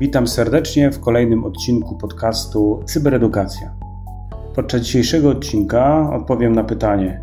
[0.00, 3.74] Witam serdecznie w kolejnym odcinku podcastu Cyberedukacja.
[4.54, 7.20] Podczas dzisiejszego odcinka odpowiem na pytanie,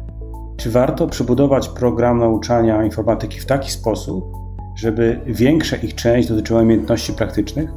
[0.57, 4.25] czy warto przebudować program nauczania informatyki w taki sposób,
[4.75, 7.70] żeby większa ich część dotyczyła umiejętności praktycznych?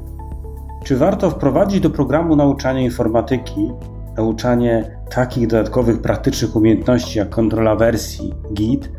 [0.85, 3.73] Czy warto wprowadzić do programu nauczania informatyki
[4.17, 8.93] nauczanie takich dodatkowych praktycznych umiejętności jak kontrola wersji Git,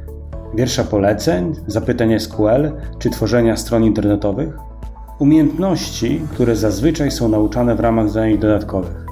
[0.55, 4.66] wiersza poleceń, zapytań SQL czy tworzenia stron internetowych?
[5.19, 9.05] Umiejętności, które zazwyczaj są nauczane w ramach zajęć dodatkowych.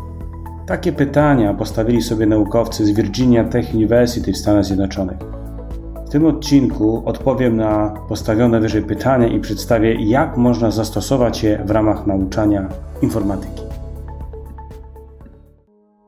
[0.67, 5.17] Takie pytania postawili sobie naukowcy z Virginia Tech University w Stanach Zjednoczonych.
[6.07, 11.71] W tym odcinku odpowiem na postawione wyżej pytania i przedstawię, jak można zastosować je w
[11.71, 12.69] ramach nauczania
[13.01, 13.61] informatyki.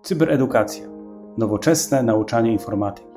[0.03, 0.85] Cyberedukacja.
[1.37, 3.07] Nowoczesne nauczanie informatyki.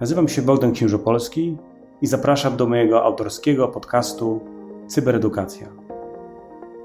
[0.00, 1.56] Nazywam się Bogdan Księżopolski
[2.02, 4.55] i zapraszam do mojego autorskiego podcastu
[4.86, 5.66] Cyberedukacja.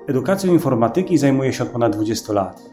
[0.08, 2.70] Edukacją informatyki zajmuję się od ponad 20 lat.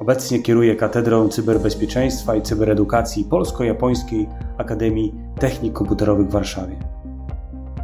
[0.00, 6.76] Obecnie kieruję Katedrą Cyberbezpieczeństwa i Cyberedukacji Polsko-Japońskiej Akademii Technik Komputerowych w Warszawie.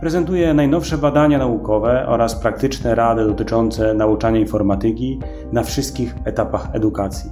[0.01, 5.21] Prezentuję najnowsze badania naukowe oraz praktyczne rady dotyczące nauczania informatyki
[5.53, 7.31] na wszystkich etapach edukacji.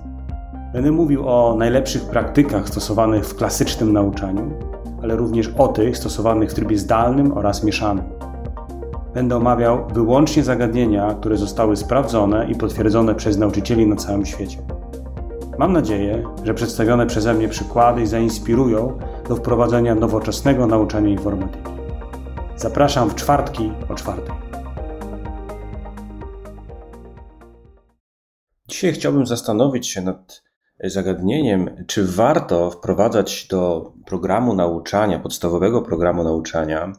[0.72, 4.50] Będę mówił o najlepszych praktykach stosowanych w klasycznym nauczaniu,
[5.02, 8.04] ale również o tych stosowanych w trybie zdalnym oraz mieszanym.
[9.18, 14.58] Będę omawiał wyłącznie zagadnienia, które zostały sprawdzone i potwierdzone przez nauczycieli na całym świecie.
[15.58, 21.70] Mam nadzieję, że przedstawione przeze mnie przykłady zainspirują do wprowadzenia nowoczesnego nauczania informatyki.
[22.56, 24.34] Zapraszam w czwartki o czwartej.
[28.68, 30.42] Dzisiaj chciałbym zastanowić się nad
[30.84, 36.92] zagadnieniem, czy warto wprowadzać do programu nauczania, podstawowego programu nauczania,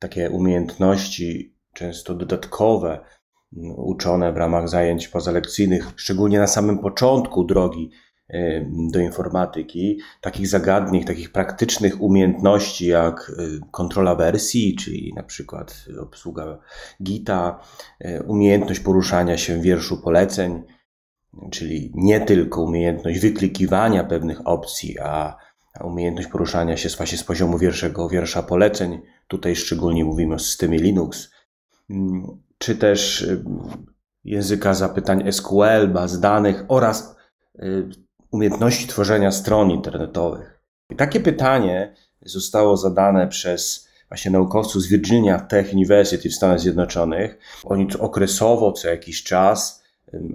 [0.00, 3.00] takie umiejętności, często dodatkowe,
[3.76, 7.90] uczone w ramach zajęć pozalekcyjnych, szczególnie na samym początku drogi
[8.92, 16.58] do informatyki, takich zagadnień, takich praktycznych umiejętności jak y, kontrola wersji, czyli na przykład obsługa
[17.02, 17.60] Gita,
[18.04, 20.62] y, umiejętność poruszania się w wierszu poleceń,
[21.50, 25.36] czyli nie tylko umiejętność wyklikiwania pewnych opcji, a
[25.84, 29.00] umiejętność poruszania się właśnie z poziomu wierszego wiersza poleceń.
[29.28, 31.30] Tutaj szczególnie mówimy o systemie Linux,
[31.90, 32.26] mm,
[32.58, 33.44] czy też y,
[34.24, 37.16] języka zapytań SQL, baz danych oraz
[37.62, 37.88] y,
[38.30, 40.60] umiejętności tworzenia stron internetowych.
[40.90, 47.38] I takie pytanie zostało zadane przez właśnie naukowców z Virginia Tech University w Stanach Zjednoczonych.
[47.64, 49.79] Oni okresowo, co jakiś czas,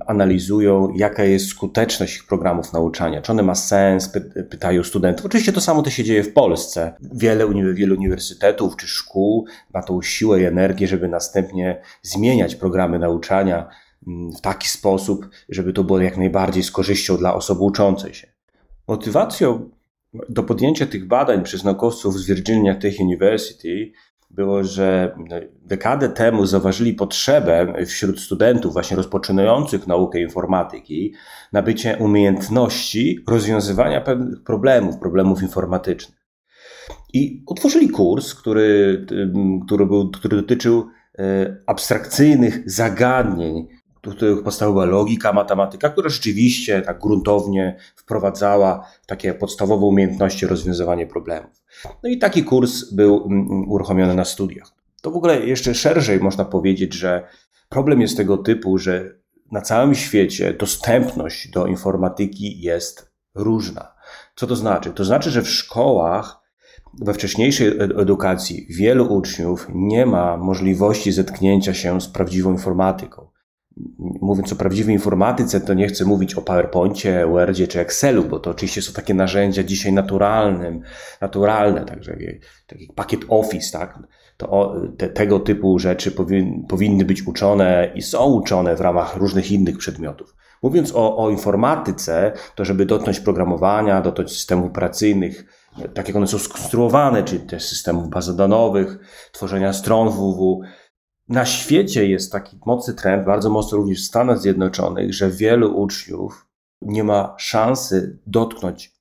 [0.05, 4.11] analizują, jaka jest skuteczność ich programów nauczania, czy one ma sens,
[4.49, 5.25] pytają studentów.
[5.25, 6.93] Oczywiście to samo to się dzieje w Polsce.
[7.13, 13.69] Wiele, wiele uniwersytetów czy szkół ma tą siłę i energię, żeby następnie zmieniać programy nauczania
[14.37, 18.27] w taki sposób, żeby to było jak najbardziej z korzyścią dla osoby uczącej się.
[18.87, 19.69] Motywacją
[20.29, 23.91] do podjęcia tych badań przez naukowców z Virginia Tech University
[24.29, 25.15] było, że
[25.65, 31.13] dekadę temu zauważyli potrzebę wśród studentów właśnie rozpoczynających naukę informatyki
[31.53, 36.25] nabycie umiejętności rozwiązywania pewnych problemów, problemów informatycznych.
[37.13, 39.05] I utworzyli kurs, który,
[39.65, 40.87] który, był, który dotyczył
[41.19, 43.67] e, abstrakcyjnych zagadnień
[44.11, 51.63] których podstawowa logika, matematyka, która rzeczywiście tak gruntownie wprowadzała takie podstawowe umiejętności rozwiązywania problemów.
[52.03, 54.71] No i taki kurs był mm, mm, uruchomiony na studiach.
[55.01, 57.27] To w ogóle jeszcze szerzej można powiedzieć, że
[57.69, 59.15] problem jest tego typu, że
[59.51, 63.95] na całym świecie dostępność do informatyki jest różna.
[64.35, 64.91] Co to znaczy?
[64.91, 66.45] To znaczy, że w szkołach
[67.01, 73.24] we wcześniejszej edukacji wielu uczniów nie ma możliwości zetknięcia się z prawdziwą informatyką
[73.97, 78.49] mówiąc o prawdziwej informatyce, to nie chcę mówić o PowerPoincie, Wordzie czy Excelu, bo to
[78.49, 80.81] oczywiście są takie narzędzia dzisiaj naturalnym,
[81.21, 82.17] naturalne, także
[82.67, 83.99] taki pakiet Office, tak?
[84.37, 89.51] To te, tego typu rzeczy powin, powinny być uczone i są uczone w ramach różnych
[89.51, 90.35] innych przedmiotów.
[90.63, 95.45] Mówiąc o, o informatyce, to żeby dotknąć programowania, dotknąć systemów operacyjnych,
[95.93, 98.97] tak jak one są skonstruowane, czyli też systemów bazodanowych,
[99.31, 100.61] tworzenia stron www,
[101.29, 106.47] na świecie jest taki mocny trend, bardzo mocno również w Stanach Zjednoczonych, że wielu uczniów
[106.81, 108.95] nie ma szansy dotknąć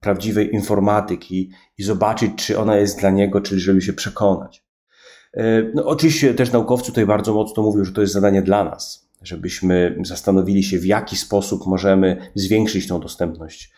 [0.00, 4.64] prawdziwej informatyki i zobaczyć, czy ona jest dla niego, czyli żeby się przekonać.
[5.34, 9.08] E, no, oczywiście też naukowcy tutaj bardzo mocno mówią, że to jest zadanie dla nas,
[9.22, 13.72] żebyśmy zastanowili się, w jaki sposób możemy zwiększyć tą dostępność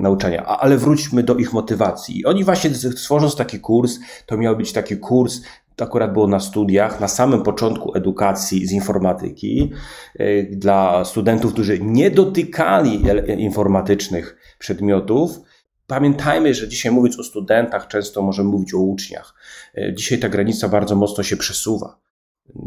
[0.00, 0.46] nauczania.
[0.46, 2.24] Ale wróćmy do ich motywacji.
[2.24, 5.40] Oni właśnie tworząc taki kurs, to miał być taki kurs
[5.76, 9.72] to akurat było na studiach, na samym początku edukacji z informatyki,
[10.18, 13.02] e, dla studentów, którzy nie dotykali
[13.38, 15.40] informatycznych przedmiotów.
[15.86, 19.34] Pamiętajmy, że dzisiaj mówiąc o studentach, często możemy mówić o uczniach.
[19.74, 22.00] E, dzisiaj ta granica bardzo mocno się przesuwa.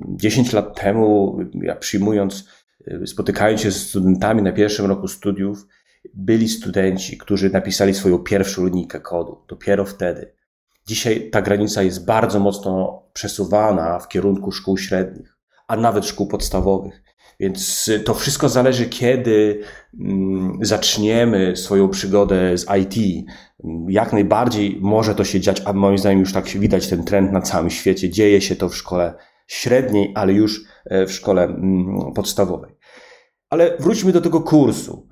[0.07, 2.50] 10 lat temu, ja przyjmując,
[2.88, 5.68] e, spotykając się z studentami na pierwszym roku studiów,
[6.13, 9.38] byli studenci, którzy napisali swoją pierwszą linijkę kodu.
[9.48, 10.31] Dopiero wtedy.
[10.88, 15.38] Dzisiaj ta granica jest bardzo mocno przesuwana w kierunku szkół średnich,
[15.68, 17.04] a nawet szkół podstawowych.
[17.40, 19.62] Więc to wszystko zależy, kiedy
[20.00, 23.26] mm, zaczniemy swoją przygodę z IT.
[23.90, 27.42] Jak najbardziej może to się dziać, a moim zdaniem już tak widać ten trend na
[27.42, 28.10] całym świecie.
[28.10, 29.14] Dzieje się to w szkole
[29.48, 32.76] średniej, ale już e, w szkole mm, podstawowej.
[33.50, 35.08] Ale wróćmy do tego kursu.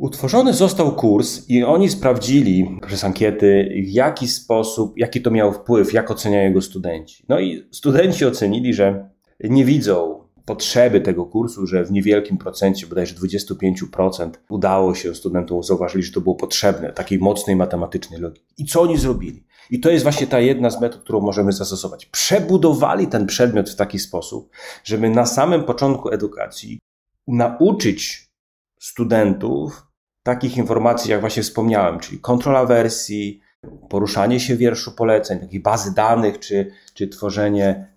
[0.00, 5.92] Utworzony został kurs i oni sprawdzili przez ankiety, w jaki sposób, jaki to miał wpływ,
[5.92, 7.24] jak oceniają jego studenci.
[7.28, 9.10] No i studenci ocenili, że
[9.40, 16.04] nie widzą potrzeby tego kursu, że w niewielkim procencie, bodajże 25% udało się studentom zauważyć,
[16.04, 18.54] że to było potrzebne, takiej mocnej matematycznej logiki.
[18.58, 19.44] I co oni zrobili?
[19.70, 22.06] I to jest właśnie ta jedna z metod, którą możemy zastosować.
[22.06, 24.50] Przebudowali ten przedmiot w taki sposób,
[24.84, 26.78] żeby na samym początku edukacji
[27.26, 28.30] nauczyć
[28.78, 29.89] studentów
[30.22, 33.40] takich informacji, jak właśnie wspomniałem, czyli kontrola wersji,
[33.88, 37.94] poruszanie się wierszu poleceń, takiej bazy danych, czy, czy tworzenie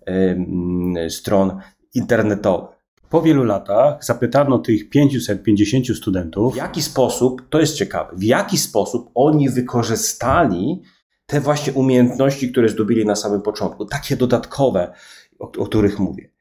[1.06, 1.60] y, stron
[1.94, 2.74] internetowych.
[3.10, 8.58] Po wielu latach zapytano tych 550 studentów, w jaki sposób, to jest ciekawe, w jaki
[8.58, 10.82] sposób oni wykorzystali
[11.26, 14.92] te właśnie umiejętności, które zdobyli na samym początku, takie dodatkowe,
[15.38, 16.33] o, o których mówię.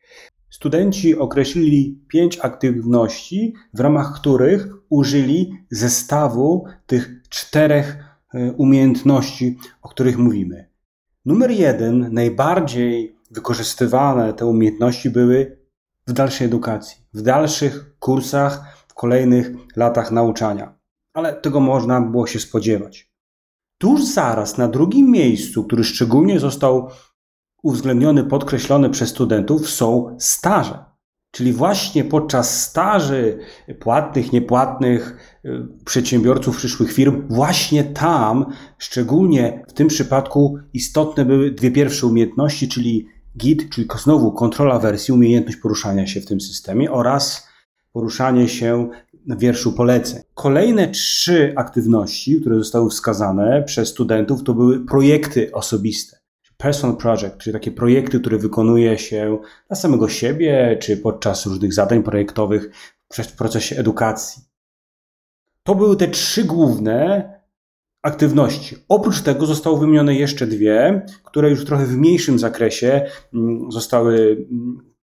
[0.54, 7.98] Studenci określili pięć aktywności, w ramach których użyli zestawu tych czterech
[8.34, 10.70] e, umiejętności, o których mówimy.
[11.26, 15.58] Numer jeden, najbardziej wykorzystywane te umiejętności były
[16.08, 20.80] w dalszej edukacji, w dalszych kursach, w kolejnych latach nauczania.
[21.14, 23.12] Ale tego można było się spodziewać.
[23.78, 26.90] Tuż zaraz na drugim miejscu, który szczególnie został
[27.64, 30.94] uwzględniony, podkreślony przez studentów, są staże.
[31.32, 33.40] Czyli właśnie podczas staży
[33.80, 38.46] płatnych, niepłatnych y, przedsiębiorców przyszłych firm, właśnie tam,
[38.78, 43.08] szczególnie w tym przypadku, istotne były dwie pierwsze umiejętności, czyli
[43.38, 47.48] Git, czyli znowu kontrola wersji, umiejętność poruszania się w tym systemie oraz
[47.92, 48.90] poruszanie się
[49.28, 50.22] w wierszu poleceń.
[50.34, 56.23] Kolejne trzy aktywności, które zostały wskazane przez studentów, to były projekty osobiste
[56.64, 59.38] personal project, czyli takie projekty, które wykonuje się
[59.68, 62.70] dla samego siebie, czy podczas różnych zadań projektowych
[63.14, 64.44] w procesie edukacji.
[65.64, 67.30] To były te trzy główne
[68.04, 68.76] aktywności.
[68.90, 74.94] Oprócz tego zostały wymienione jeszcze dwie, które już trochę w mniejszym zakresie mm, zostały mm,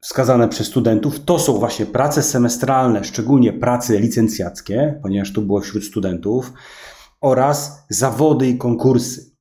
[0.00, 1.24] wskazane przez studentów.
[1.24, 6.52] To są właśnie prace semestralne, szczególnie prace licencjackie, ponieważ to było wśród studentów,
[7.20, 9.33] oraz zawody i konkursy.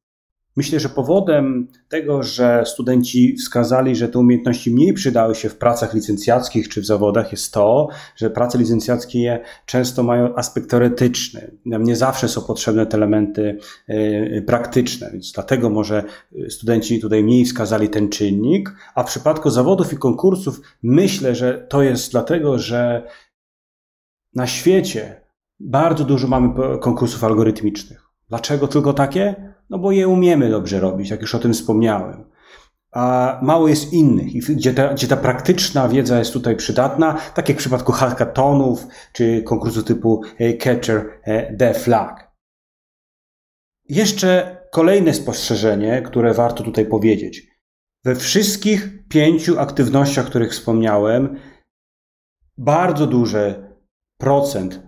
[0.56, 5.94] Myślę, że powodem tego, że studenci wskazali, że te umiejętności mniej przydały się w pracach
[5.94, 11.52] licencjackich czy w zawodach, jest to, że prace licencjackie często mają aspekt teoretyczny.
[11.66, 13.58] Nie zawsze są potrzebne te elementy
[13.88, 16.04] e, praktyczne, więc dlatego może
[16.50, 21.82] studenci tutaj mniej wskazali ten czynnik, a w przypadku zawodów i konkursów myślę, że to
[21.82, 23.08] jest dlatego, że
[24.36, 25.22] na świecie
[25.60, 28.04] bardzo dużo mamy konkursów algorytmicznych.
[28.30, 29.53] Dlaczego tylko takie?
[29.70, 32.24] No bo je umiemy dobrze robić, jak już o tym wspomniałem.
[32.92, 37.58] A mało jest innych, gdzie ta, gdzie ta praktyczna wiedza jest tutaj przydatna, tak jak
[37.58, 42.32] w przypadku hackathonów czy konkursu typu e, Catcher e, the Flag.
[43.90, 47.48] Jeszcze kolejne spostrzeżenie, które warto tutaj powiedzieć.
[48.06, 51.40] We wszystkich pięciu aktywnościach, o których wspomniałem,
[52.58, 53.63] bardzo duże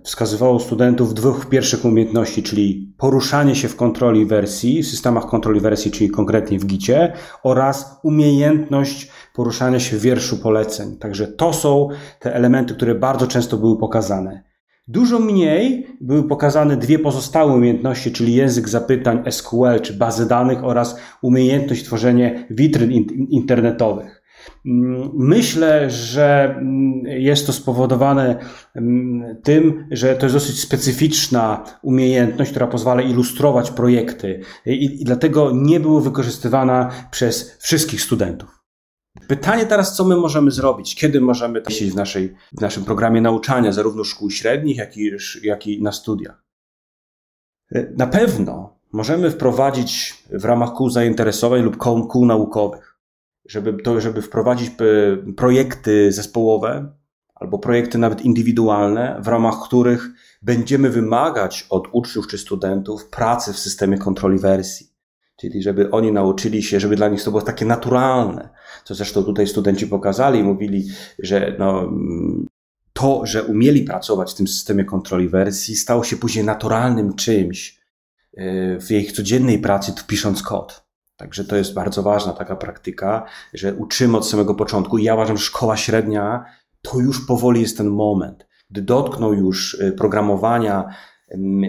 [0.03, 5.91] wskazywało studentów dwóch pierwszych umiejętności, czyli poruszanie się w kontroli wersji, w systemach kontroli wersji,
[5.91, 7.13] czyli konkretnie w Gicie,
[7.43, 10.97] oraz umiejętność poruszania się w wierszu poleceń.
[10.97, 11.89] Także to są
[12.19, 14.43] te elementy, które bardzo często były pokazane.
[14.87, 20.99] Dużo mniej były pokazane dwie pozostałe umiejętności, czyli język zapytań SQL czy bazy danych oraz
[21.21, 22.91] umiejętność tworzenia witryn
[23.29, 24.24] internetowych.
[24.65, 28.39] Mm, myślę, że mm, jest to spowodowane
[28.75, 35.51] mm, tym, że to jest dosyć specyficzna umiejętność, która pozwala ilustrować projekty i, i dlatego
[35.53, 38.65] nie była wykorzystywana przez wszystkich studentów.
[39.27, 40.95] Pytanie teraz, co my możemy zrobić?
[40.95, 45.11] Kiedy możemy to w, naszej, w naszym programie nauczania, zarówno szkół średnich, jak i,
[45.43, 46.43] jak i na studiach?
[47.97, 52.94] Na pewno możemy wprowadzić w ramach kół zainteresowań lub kół, kół naukowych,
[53.45, 56.93] żeby, to, żeby wprowadzić e, projekty zespołowe
[57.35, 60.09] albo projekty nawet indywidualne, w ramach których
[60.41, 64.87] będziemy wymagać od uczniów czy studentów pracy w systemie kontroli wersji.
[65.37, 68.49] Czyli żeby oni nauczyli się, żeby dla nich to było takie naturalne.
[68.83, 70.87] Co zresztą tutaj studenci pokazali, mówili,
[71.19, 71.91] że no,
[72.93, 77.79] to, że umieli pracować w tym systemie kontroli wersji, stało się później naturalnym czymś
[78.37, 80.84] e, w ich codziennej pracy, pisząc kod.
[81.17, 84.97] Także to jest bardzo ważna taka praktyka, że uczymy od samego początku.
[84.97, 86.45] Ja uważam, że szkoła średnia
[86.81, 90.89] to już powoli jest ten moment, gdy dotkną już e, programowania,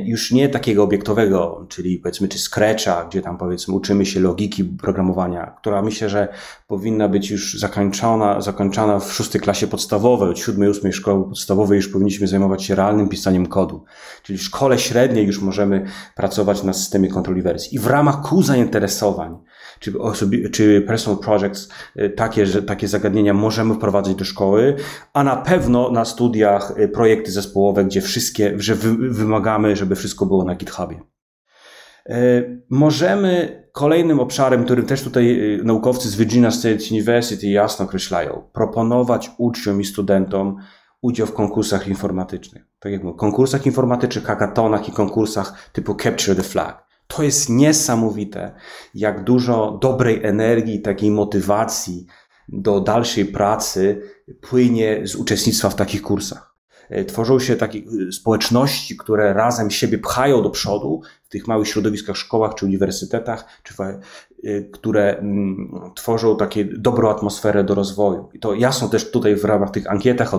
[0.05, 5.55] już nie takiego obiektowego, czyli powiedzmy czy Scratcha, gdzie tam powiedzmy uczymy się logiki programowania,
[5.61, 6.29] która myślę, że
[6.67, 11.89] powinna być już zakończona, zakończona w szóstej klasie podstawowej, od siódmej, ósmej szkoły podstawowej już
[11.89, 13.85] powinniśmy zajmować się realnym pisaniem kodu.
[14.23, 17.77] Czyli w szkole średniej już możemy pracować na systemie kontroli wersji.
[17.77, 19.37] I w ramach kół zainteresowań,
[19.81, 24.77] czy, osobi- czy personal projects, y, takie, że, takie zagadnienia możemy wprowadzać do szkoły,
[25.13, 30.27] a na pewno na studiach y, projekty zespołowe, gdzie wszystkie, że wy, wymagamy, żeby wszystko
[30.27, 31.16] było na GitHubie.
[32.11, 39.31] Y, możemy kolejnym obszarem, który też tutaj naukowcy z Virginia State University jasno określają, proponować
[39.39, 40.57] uczniom i studentom
[41.03, 42.65] udział w konkursach informatycznych.
[42.79, 46.87] Tak jak mówię, konkursach informatycznych, hackathonach i konkursach typu Capture the Flag.
[47.07, 48.55] To jest niesamowite,
[48.95, 52.07] jak dużo dobrej energii, takiej motywacji
[52.49, 54.03] do dalszej pracy
[54.41, 56.56] płynie z uczestnictwa w takich kursach.
[56.91, 61.69] E, tworzą się takie e, społeczności, które razem siebie pchają do przodu w tych małych
[61.69, 68.29] środowiskach, szkołach czy uniwersytetach, czy e, które mm, tworzą takie dobrą atmosferę do rozwoju.
[68.35, 70.33] I to jasno też tutaj w ramach tych ankietach,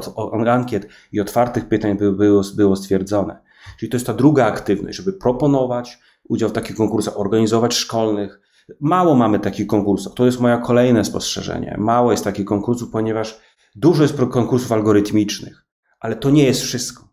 [0.48, 3.40] ankiet i otwartych pytań było, było stwierdzone.
[3.80, 8.40] Czyli to jest ta druga aktywność, żeby proponować, udział w takich konkursach, organizować szkolnych.
[8.80, 10.14] Mało mamy takich konkursów.
[10.14, 11.76] To jest moje kolejne spostrzeżenie.
[11.80, 13.40] Mało jest takich konkursów, ponieważ
[13.76, 15.67] dużo jest konkursów algorytmicznych,
[16.00, 17.08] ale to nie jest wszystko.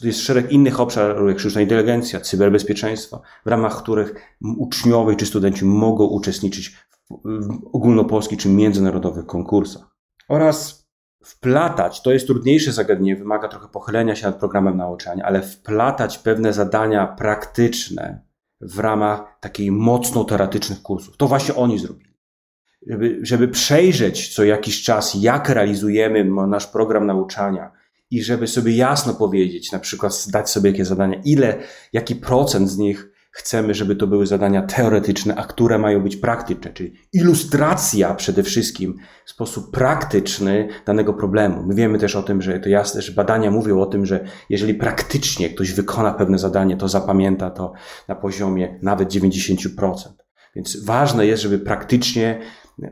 [0.00, 6.04] Jest szereg innych obszarów, jak sztuczna inteligencja, cyberbezpieczeństwo, w ramach których uczniowie czy studenci mogą
[6.04, 6.76] uczestniczyć
[7.10, 9.96] w ogólnopolskich czy międzynarodowych konkursach.
[10.28, 10.86] Oraz
[11.24, 16.52] wplatać, to jest trudniejsze zagadnienie, wymaga trochę pochylenia się nad programem nauczania, ale wplatać pewne
[16.52, 18.26] zadania praktyczne
[18.60, 21.16] w ramach takiej mocno teoretycznych kursów.
[21.16, 22.16] To właśnie oni zrobili.
[22.86, 27.75] Żeby, żeby przejrzeć co jakiś czas, jak realizujemy nasz program nauczania
[28.10, 31.58] i żeby sobie jasno powiedzieć, na przykład dać sobie jakie zadania, ile,
[31.92, 36.72] jaki procent z nich chcemy, żeby to były zadania teoretyczne, a które mają być praktyczne,
[36.72, 41.62] czyli ilustracja przede wszystkim w sposób praktyczny danego problemu.
[41.66, 44.74] My wiemy też o tym, że to jasne, że badania mówią o tym, że jeżeli
[44.74, 47.72] praktycznie ktoś wykona pewne zadanie, to zapamięta to
[48.08, 49.92] na poziomie nawet 90%.
[50.54, 52.40] Więc ważne jest, żeby praktycznie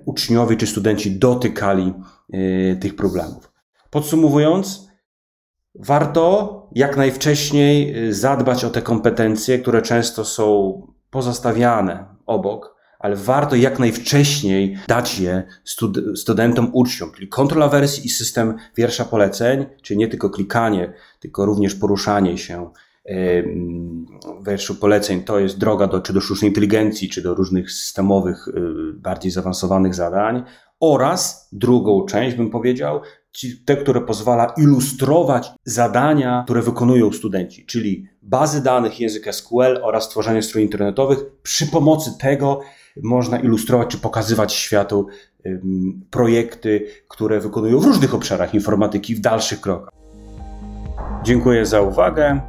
[0.05, 1.93] uczniowie czy studenci dotykali
[2.35, 3.53] y, tych problemów.
[3.91, 4.89] Podsumowując,
[5.75, 13.57] Warto jak najwcześniej y, zadbać o te kompetencje, które często są pozostawiane obok, ale warto
[13.57, 19.99] jak najwcześniej dać je stud studentom, uczniom, czyli kontrola wersji i system wiersza poleceń, czyli
[19.99, 22.71] nie tylko klikanie, tylko również poruszanie się
[24.41, 25.23] w wierszu poleceń.
[25.23, 28.53] To jest droga do, czy do sztucznej inteligencji, czy do różnych systemowych, y,
[28.93, 30.45] bardziej zaawansowanych zadań.
[30.81, 33.01] Oraz drugą część, bym powiedział,
[33.65, 40.43] te, które pozwala ilustrować zadania, które wykonują studenci, czyli bazy danych, język SQL oraz tworzenie
[40.43, 41.19] stron internetowych.
[41.43, 42.61] Przy pomocy tego
[43.03, 45.07] można ilustrować czy pokazywać światu
[46.11, 49.91] projekty, które wykonują w różnych obszarach informatyki w dalszych krokach.
[51.25, 52.41] Dziękuję za uwagę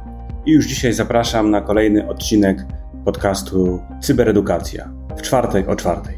[0.46, 2.66] i już dzisiaj zapraszam na kolejny odcinek
[3.04, 6.16] podcastu Cyberedukacja w czwartek o czwartej.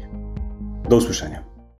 [0.89, 1.48] Do usłyszenia.